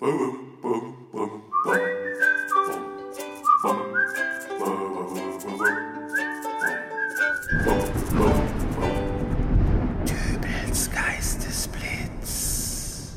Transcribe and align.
Dübels 0.00 0.12
Geistesblitz. 10.92 13.16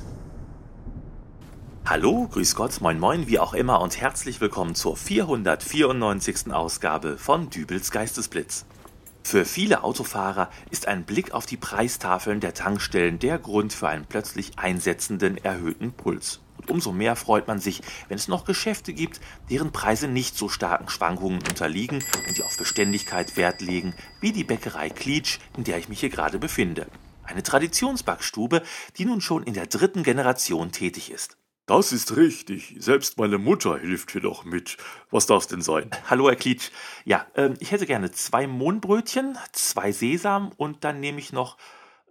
Hallo, 1.85 2.27
grüß 2.31 2.55
Gott, 2.55 2.81
moin 2.81 2.99
moin, 2.99 3.27
wie 3.27 3.37
auch 3.37 3.53
immer 3.53 3.79
und 3.81 4.01
herzlich 4.01 4.41
willkommen 4.41 4.73
zur 4.73 4.97
494. 4.97 6.51
Ausgabe 6.51 7.19
von 7.19 7.51
Dübels 7.51 7.91
Geistesblitz. 7.91 8.65
Für 9.21 9.45
viele 9.45 9.83
Autofahrer 9.83 10.49
ist 10.71 10.87
ein 10.87 11.03
Blick 11.03 11.35
auf 11.35 11.45
die 11.45 11.57
Preistafeln 11.57 12.39
der 12.39 12.55
Tankstellen 12.55 13.19
der 13.19 13.37
Grund 13.37 13.71
für 13.71 13.87
einen 13.87 14.07
plötzlich 14.07 14.57
einsetzenden 14.57 15.37
erhöhten 15.37 15.93
Puls. 15.93 16.41
Und 16.61 16.69
umso 16.69 16.91
mehr 16.91 17.15
freut 17.15 17.47
man 17.47 17.59
sich, 17.59 17.81
wenn 18.07 18.17
es 18.17 18.27
noch 18.27 18.45
Geschäfte 18.45 18.93
gibt, 18.93 19.19
deren 19.49 19.71
Preise 19.71 20.07
nicht 20.07 20.37
so 20.37 20.47
starken 20.47 20.89
Schwankungen 20.89 21.39
unterliegen 21.39 22.03
und 22.27 22.37
die 22.37 22.43
auf 22.43 22.55
Beständigkeit 22.57 23.35
Wert 23.35 23.61
legen, 23.61 23.95
wie 24.19 24.31
die 24.31 24.43
Bäckerei 24.43 24.89
Klitsch, 24.89 25.39
in 25.57 25.63
der 25.63 25.79
ich 25.79 25.89
mich 25.89 26.01
hier 26.01 26.09
gerade 26.09 26.37
befinde. 26.37 26.87
Eine 27.23 27.41
Traditionsbackstube, 27.41 28.61
die 28.97 29.05
nun 29.05 29.21
schon 29.21 29.43
in 29.43 29.53
der 29.55 29.65
dritten 29.65 30.03
Generation 30.03 30.71
tätig 30.71 31.11
ist. 31.11 31.37
Das 31.65 31.93
ist 31.93 32.15
richtig. 32.17 32.75
Selbst 32.79 33.17
meine 33.17 33.37
Mutter 33.37 33.77
hilft 33.79 34.11
hier 34.11 34.21
doch 34.21 34.43
mit. 34.43 34.77
Was 35.09 35.25
darf's 35.25 35.47
denn 35.47 35.61
sein? 35.61 35.89
Hallo, 36.09 36.27
Herr 36.27 36.35
Klitsch. 36.35 36.69
Ja, 37.05 37.25
ähm, 37.35 37.53
ich 37.59 37.71
hätte 37.71 37.85
gerne 37.85 38.11
zwei 38.11 38.45
Mohnbrötchen, 38.45 39.37
zwei 39.51 39.91
Sesam 39.91 40.51
und 40.57 40.83
dann 40.83 40.99
nehme 40.99 41.19
ich 41.19 41.31
noch 41.31 41.57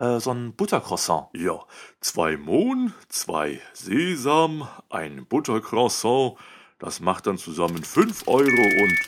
äh, 0.00 0.18
so 0.18 0.32
ein 0.32 0.54
Buttercroissant. 0.54 1.28
Ja, 1.34 1.60
zwei 2.00 2.36
Mohn, 2.36 2.92
zwei 3.08 3.60
Sesam, 3.72 4.66
ein 4.88 5.26
Buttercroissant. 5.26 6.36
Das 6.78 7.00
macht 7.00 7.26
dann 7.26 7.38
zusammen 7.38 7.84
fünf 7.84 8.26
Euro 8.26 8.62
und 8.82 8.98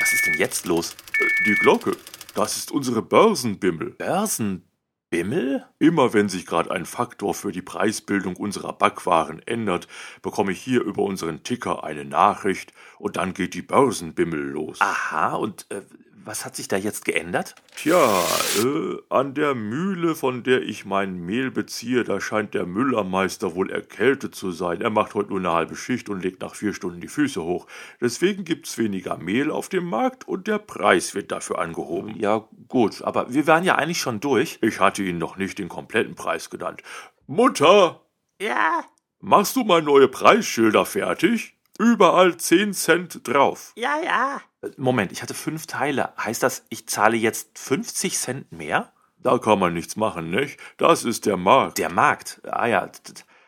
Was 0.00 0.12
ist 0.12 0.26
denn 0.26 0.34
jetzt 0.38 0.66
los? 0.66 0.94
äh, 1.20 1.44
die 1.46 1.54
Glocke. 1.54 1.96
Das 2.34 2.56
ist 2.56 2.70
unsere 2.70 3.00
Börsenbimmel. 3.02 3.92
Börsenbimmel? 3.92 5.64
Immer 5.78 6.12
wenn 6.12 6.28
sich 6.28 6.44
gerade 6.44 6.70
ein 6.70 6.84
Faktor 6.84 7.32
für 7.34 7.52
die 7.52 7.62
Preisbildung 7.62 8.36
unserer 8.36 8.72
Backwaren 8.72 9.40
ändert, 9.46 9.88
bekomme 10.20 10.52
ich 10.52 10.60
hier 10.60 10.82
über 10.82 11.02
unseren 11.02 11.42
Ticker 11.44 11.84
eine 11.84 12.04
Nachricht 12.04 12.72
und 12.98 13.16
dann 13.16 13.32
geht 13.32 13.54
die 13.54 13.62
Börsenbimmel 13.62 14.40
los. 14.50 14.80
Aha, 14.80 15.34
und 15.36 15.66
äh, 15.70 15.82
was 16.26 16.44
hat 16.44 16.56
sich 16.56 16.68
da 16.68 16.76
jetzt 16.76 17.04
geändert? 17.04 17.54
Tja, 17.76 18.24
äh, 18.62 18.96
an 19.08 19.34
der 19.34 19.54
Mühle, 19.54 20.14
von 20.14 20.42
der 20.42 20.62
ich 20.62 20.84
mein 20.84 21.18
Mehl 21.20 21.50
beziehe, 21.50 22.04
da 22.04 22.20
scheint 22.20 22.54
der 22.54 22.66
Müllermeister 22.66 23.54
wohl 23.54 23.70
erkältet 23.70 24.34
zu 24.34 24.50
sein. 24.50 24.80
Er 24.80 24.90
macht 24.90 25.14
heute 25.14 25.30
nur 25.30 25.38
eine 25.38 25.52
halbe 25.52 25.76
Schicht 25.76 26.08
und 26.08 26.22
legt 26.22 26.42
nach 26.42 26.54
vier 26.54 26.74
Stunden 26.74 27.00
die 27.00 27.08
Füße 27.08 27.42
hoch. 27.42 27.66
Deswegen 28.00 28.44
gibt's 28.44 28.76
weniger 28.76 29.16
Mehl 29.16 29.50
auf 29.50 29.68
dem 29.68 29.84
Markt 29.84 30.26
und 30.26 30.48
der 30.48 30.58
Preis 30.58 31.14
wird 31.14 31.30
dafür 31.30 31.58
angehoben. 31.60 32.18
Ja, 32.18 32.48
gut, 32.68 33.02
aber 33.02 33.32
wir 33.32 33.46
waren 33.46 33.64
ja 33.64 33.76
eigentlich 33.76 34.00
schon 34.00 34.20
durch. 34.20 34.58
Ich 34.62 34.80
hatte 34.80 35.02
Ihnen 35.02 35.18
noch 35.18 35.36
nicht 35.36 35.58
den 35.58 35.68
kompletten 35.68 36.16
Preis 36.16 36.50
genannt. 36.50 36.82
Mutter, 37.26 38.02
Ja, 38.40 38.84
machst 39.20 39.56
du 39.56 39.64
mal 39.64 39.82
neue 39.82 40.08
Preisschilder 40.08 40.84
fertig? 40.84 41.55
Überall 41.78 42.36
10 42.36 42.72
Cent 42.72 43.26
drauf. 43.28 43.72
ja, 43.76 43.96
ja. 44.02 44.40
Äh, 44.62 44.70
Moment, 44.76 45.12
ich 45.12 45.22
hatte 45.22 45.34
fünf 45.34 45.66
Teile. 45.66 46.12
Heißt 46.18 46.42
das, 46.42 46.64
ich 46.68 46.88
zahle 46.88 47.16
jetzt 47.16 47.58
50 47.58 48.16
Cent 48.16 48.52
mehr? 48.52 48.92
Da 49.18 49.38
kann 49.38 49.58
man 49.58 49.74
nichts 49.74 49.96
machen, 49.96 50.30
nicht? 50.30 50.58
Das 50.76 51.04
ist 51.04 51.26
der 51.26 51.36
Markt. 51.36 51.78
Der 51.78 51.90
Markt. 51.90 52.40
Ah 52.44 52.66
ja, 52.66 52.88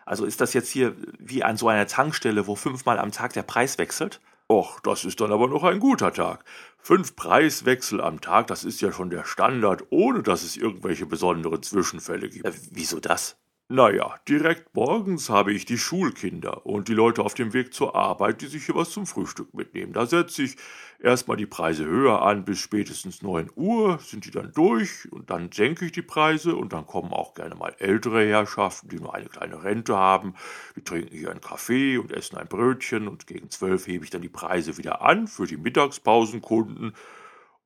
also 0.07 0.25
ist 0.25 0.41
das 0.41 0.55
jetzt 0.55 0.71
hier 0.71 0.97
wie 1.19 1.45
an 1.45 1.57
so 1.57 1.69
einer 1.69 1.87
Tankstelle, 1.87 2.47
wo 2.47 2.57
fünfmal 2.57 2.99
am 2.99 3.13
Tag 3.13 3.35
der 3.35 3.43
Preis 3.43 3.79
wechselt? 3.79 4.21
Och, 4.51 4.81
das 4.81 5.05
ist 5.05 5.21
dann 5.21 5.31
aber 5.31 5.47
noch 5.47 5.63
ein 5.65 5.79
guter 5.79 6.13
Tag. 6.13 6.43
Fünf 6.79 7.15
Preiswechsel 7.17 8.01
am 8.01 8.21
Tag, 8.21 8.47
das 8.47 8.65
ist 8.65 8.81
ja 8.81 8.91
schon 8.93 9.11
der 9.11 9.25
Standard, 9.25 9.85
ohne 9.91 10.23
dass 10.23 10.43
es 10.43 10.57
irgendwelche 10.57 11.05
besonderen 11.05 11.63
Zwischenfälle 11.63 12.31
gibt. 12.31 12.47
Äh, 12.47 12.53
wieso 12.71 12.99
das? 12.99 13.37
Naja, 13.71 14.15
direkt 14.27 14.75
morgens 14.75 15.29
habe 15.29 15.53
ich 15.53 15.67
die 15.67 15.77
Schulkinder 15.77 16.65
und 16.65 16.89
die 16.89 16.95
Leute 16.95 17.23
auf 17.23 17.35
dem 17.35 17.53
Weg 17.53 17.75
zur 17.75 17.95
Arbeit, 17.95 18.41
die 18.41 18.47
sich 18.47 18.65
hier 18.65 18.75
was 18.75 18.89
zum 18.89 19.07
Frühstück 19.07 19.53
mitnehmen. 19.53 19.93
Da 19.93 20.07
setze 20.07 20.45
ich 20.45 20.57
erstmal 20.99 21.37
die 21.37 21.45
Preise 21.45 21.85
höher 21.85 22.23
an, 22.23 22.47
bis 22.47 22.61
spätestens 22.61 23.21
9 23.21 23.51
Uhr 23.57 23.99
sind 23.99 24.25
die 24.25 24.31
dann 24.31 24.53
durch 24.53 25.13
und 25.13 25.29
dann 25.29 25.53
senke 25.53 25.85
ich 25.85 25.93
die 25.93 26.01
Preise 26.01 26.57
und 26.57 26.73
dann 26.73 26.87
kommen 26.87 27.13
auch 27.13 27.35
gerne 27.35 27.57
mal 27.57 27.75
ältere 27.79 28.27
Herrschaften, 28.27 28.89
die 28.89 29.01
nur 29.01 29.15
eine 29.15 29.29
kleine 29.29 29.63
Rente 29.63 29.95
haben. 29.95 30.33
Die 30.75 30.83
trinken 30.83 31.15
hier 31.15 31.31
einen 31.31 31.43
Kaffee 31.43 31.99
und 31.99 32.11
essen 32.11 32.39
ein 32.39 32.49
Brötchen 32.49 33.07
und 33.07 33.27
gegen 33.27 33.51
12 33.51 33.87
hebe 33.87 34.05
ich 34.05 34.11
dann 34.11 34.23
die 34.23 34.31
Preise 34.31 34.79
wieder 34.79 35.03
an 35.03 35.27
für 35.27 35.47
die 35.47 35.59
Mittagspausenkunden. 35.59 36.95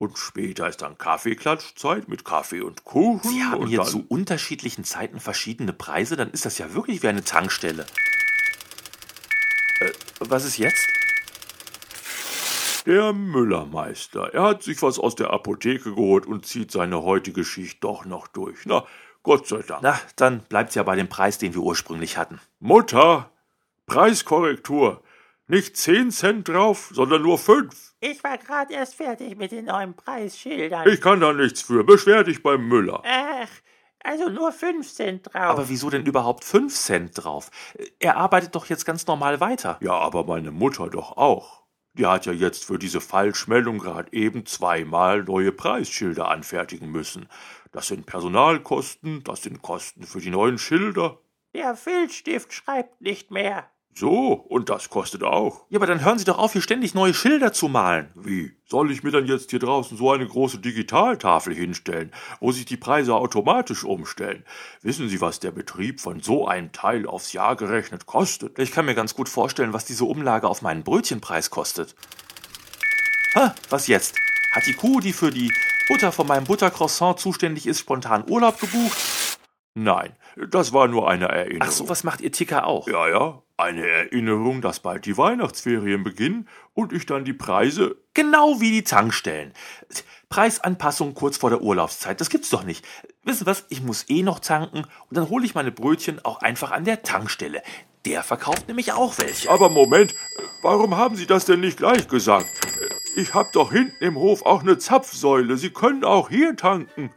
Und 0.02 0.18
später 0.18 0.66
ist 0.66 0.82
dann 0.82 0.98
Kaffeeklatschzeit 0.98 2.08
mit 2.08 2.24
Kaffee 2.24 2.60
und 2.60 2.82
Kuchen. 2.82 3.30
Sie 3.30 3.44
haben 3.44 3.60
und 3.60 3.68
hier 3.68 3.84
zu 3.84 4.04
unterschiedlichen 4.08 4.82
Zeiten 4.82 5.20
verschiedene 5.20 5.72
Preise, 5.72 6.16
dann 6.16 6.32
ist 6.32 6.44
das 6.44 6.58
ja 6.58 6.74
wirklich 6.74 7.04
wie 7.04 7.06
eine 7.06 7.22
Tankstelle. 7.22 7.86
Äh, 9.78 9.92
was 10.18 10.44
ist 10.44 10.58
jetzt? 10.58 10.84
Der 12.84 13.12
Müllermeister. 13.12 14.34
Er 14.34 14.42
hat 14.42 14.64
sich 14.64 14.82
was 14.82 14.98
aus 14.98 15.14
der 15.14 15.30
Apotheke 15.30 15.94
geholt 15.94 16.26
und 16.26 16.46
zieht 16.46 16.72
seine 16.72 17.04
heutige 17.04 17.44
Schicht 17.44 17.84
doch 17.84 18.04
noch 18.04 18.26
durch. 18.26 18.58
Na, 18.64 18.84
Gott 19.22 19.46
sei 19.46 19.62
Dank. 19.62 19.84
Na, 19.84 20.00
dann 20.16 20.41
bleibt's 20.41 20.74
ja 20.74 20.82
bei 20.82 20.96
dem 20.96 21.08
Preis, 21.08 21.38
den 21.38 21.54
wir 21.54 21.62
ursprünglich 21.62 22.16
hatten. 22.16 22.41
Mutter, 22.58 23.30
Preiskorrektur. 23.86 25.00
Nicht 25.52 25.76
10 25.76 26.10
Cent 26.10 26.48
drauf, 26.48 26.88
sondern 26.94 27.20
nur 27.20 27.36
5. 27.36 27.94
Ich 28.00 28.24
war 28.24 28.38
gerade 28.38 28.72
erst 28.72 28.94
fertig 28.94 29.36
mit 29.36 29.52
den 29.52 29.66
neuen 29.66 29.92
Preisschildern. 29.92 30.88
Ich 30.88 31.02
kann 31.02 31.20
da 31.20 31.34
nichts 31.34 31.60
für. 31.60 31.84
Beschwer 31.84 32.24
dich 32.24 32.42
beim 32.42 32.66
Müller. 32.66 33.02
Ach, 33.04 33.50
also 34.02 34.30
nur 34.30 34.50
5 34.50 34.91
Cent 34.91 35.26
drauf. 35.26 35.34
Aber 35.34 35.68
wieso 35.68 35.91
denn 35.91 36.06
überhaupt 36.06 36.44
5 36.44 36.74
Cent 36.74 37.22
drauf? 37.22 37.50
Er 37.98 38.16
arbeitet 38.16 38.54
doch 38.54 38.64
jetzt 38.70 38.86
ganz 38.86 39.06
normal 39.06 39.41
weiter. 39.41 39.76
Ja, 39.82 39.92
aber 39.92 40.24
meine 40.24 40.52
Mutter 40.52 40.88
doch 40.88 41.18
auch. 41.18 41.64
Die 41.92 42.06
hat 42.06 42.24
ja 42.24 42.32
jetzt 42.32 42.64
für 42.64 42.78
diese 42.78 43.02
Falschmeldung 43.02 43.76
gerade 43.76 44.10
eben 44.14 44.46
zweimal 44.46 45.22
neue 45.22 45.52
Preisschilder 45.52 46.28
anfertigen 46.28 46.91
müssen. 46.91 47.28
Das 47.72 47.88
sind 47.88 48.06
Personalkosten, 48.06 49.22
das 49.22 49.42
sind 49.42 49.60
Kosten 49.60 50.04
für 50.04 50.20
die 50.20 50.30
neuen 50.30 50.56
Schilder. 50.56 51.18
Der 51.54 51.76
Filzstift 51.76 52.54
schreibt 52.54 53.02
nicht 53.02 53.30
mehr. 53.30 53.68
So, 53.94 54.32
und 54.32 54.70
das 54.70 54.88
kostet 54.88 55.22
auch. 55.22 55.66
Ja, 55.69 55.78
aber 55.78 55.86
dann 55.86 56.03
hören 56.03 56.19
Sie 56.19 56.25
doch 56.25 56.38
auf, 56.38 56.53
hier 56.53 56.62
ständig 56.62 56.94
neue 56.94 57.12
Schilder 57.12 57.53
zu 57.53 57.69
malen. 57.69 58.10
Wie? 58.14 58.53
Soll 58.64 58.91
ich 58.91 59.03
mir 59.03 59.10
dann 59.10 59.26
jetzt 59.26 59.50
hier 59.50 59.58
draußen 59.58 59.98
so 59.98 60.10
eine 60.10 60.26
große 60.26 60.60
Digitaltafel 60.60 61.54
hinstellen, 61.54 62.10
wo 62.41 62.53
sich 62.53 62.64
die 62.64 62.78
Preise 62.78 63.14
automatisch 63.14 63.84
umstellen? 63.84 64.44
Wissen 64.80 65.10
Sie, 65.10 65.20
was 65.20 65.41
der 65.41 65.50
Betrieb 65.50 66.00
von 66.00 66.20
so 66.20 66.48
einem 66.48 66.72
Teil 66.72 67.06
aufs 67.06 67.34
Jahr 67.34 67.54
gerechnet 67.54 68.06
kostet? 68.06 68.58
Ich 68.58 68.72
kann 68.72 68.86
mir 68.86 68.94
ganz 68.94 69.14
gut 69.14 69.28
vorstellen, 69.28 69.75
was 69.75 69.84
diese 69.84 70.06
Umlage 70.06 70.48
auf 70.48 70.62
meinen 70.62 70.84
Brötchenpreis 70.84 71.50
kostet. 71.50 71.94
Ha, 73.34 73.54
was 73.69 73.88
jetzt? 73.88 74.16
Hat 74.53 74.66
die 74.66 74.74
Kuh, 74.74 75.00
die 75.00 75.12
für 75.12 75.30
die 75.30 75.53
Butter 75.88 76.12
von 76.12 76.26
meinem 76.26 76.44
Buttercroissant 76.44 77.19
zuständig 77.19 77.66
ist, 77.66 77.80
spontan 77.80 78.24
Urlaub 78.26 78.59
gebucht? 78.59 78.97
Nein, 79.74 80.14
das 80.50 80.72
war 80.72 80.88
nur 80.88 81.09
eine 81.09 81.28
Erinnerung. 81.28 81.62
Ach, 81.62 81.72
sowas 81.72 82.04
macht 82.04 82.20
ihr 82.20 82.32
Ticker 82.32 82.66
auch. 82.66 82.88
Ja, 82.88 83.09
ja, 83.09 83.42
eine 83.62 83.86
Erinnerung, 83.86 84.60
dass 84.60 84.80
bald 84.80 85.06
die 85.06 85.16
Weihnachtsferien 85.16 86.02
beginnen 86.02 86.48
und 86.74 86.92
ich 86.92 87.06
dann 87.06 87.24
die 87.24 87.32
Preise. 87.32 87.96
Genau 88.14 88.60
wie 88.60 88.70
die 88.70 88.84
Tankstellen. 88.84 89.52
Preisanpassung 90.28 91.14
kurz 91.14 91.36
vor 91.36 91.50
der 91.50 91.62
Urlaubszeit, 91.62 92.20
das 92.20 92.30
gibt's 92.30 92.50
doch 92.50 92.64
nicht. 92.64 92.84
Wissen 93.24 93.46
was, 93.46 93.66
ich 93.68 93.82
muss 93.82 94.08
eh 94.08 94.22
noch 94.22 94.40
tanken 94.40 94.78
und 94.78 95.16
dann 95.16 95.28
hole 95.28 95.44
ich 95.44 95.54
meine 95.54 95.70
Brötchen 95.70 96.24
auch 96.24 96.40
einfach 96.40 96.70
an 96.70 96.84
der 96.84 97.02
Tankstelle. 97.02 97.62
Der 98.04 98.22
verkauft 98.24 98.66
nämlich 98.66 98.92
auch 98.92 99.18
welche. 99.18 99.48
Aber 99.48 99.68
Moment, 99.68 100.15
warum 100.62 100.97
haben 100.97 101.15
Sie 101.15 101.26
das 101.26 101.44
denn 101.44 101.60
nicht 101.60 101.76
gleich 101.76 102.08
gesagt? 102.08 102.47
Ich 103.15 103.34
hab 103.34 103.53
doch 103.53 103.70
hinten 103.70 104.03
im 104.03 104.16
Hof 104.16 104.44
auch 104.44 104.62
eine 104.62 104.78
Zapfsäule. 104.78 105.56
Sie 105.56 105.70
können 105.70 106.03
auch 106.03 106.28
hier 106.28 106.56
tanken. 106.56 107.10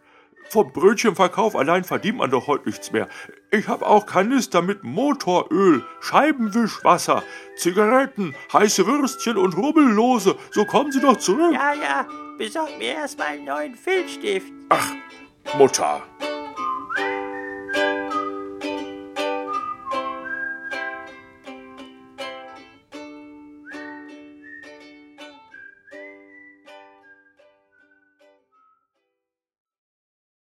Vom 0.55 0.71
Brötchenverkauf 0.71 1.53
allein 1.53 1.83
verdient 1.83 2.19
man 2.19 2.31
doch 2.31 2.47
heute 2.47 2.69
nichts 2.69 2.93
mehr. 2.93 3.09
Ich 3.51 3.67
hab 3.67 3.81
auch 3.81 4.05
Kanister 4.05 4.61
mit 4.61 4.85
Motoröl, 4.85 5.83
Scheibenwischwasser, 5.99 7.23
Zigaretten, 7.57 8.33
heiße 8.53 8.87
Würstchen 8.87 9.35
und 9.35 9.57
Rubbellose. 9.57 10.37
So 10.51 10.63
kommen 10.63 10.93
Sie 10.93 11.01
doch 11.01 11.17
zurück. 11.17 11.51
Ja, 11.53 11.73
ja, 11.73 12.07
besorg 12.37 12.69
mir 12.77 12.93
erstmal 12.93 13.27
einen 13.33 13.43
neuen 13.43 13.75
Filzstift. 13.75 14.47
Ach, 14.69 14.93
Mutter, 15.57 16.01